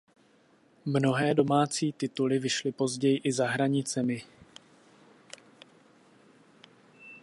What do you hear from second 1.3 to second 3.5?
domácí tituly vyšly později i za